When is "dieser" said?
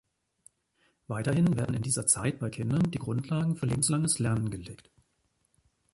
1.83-2.07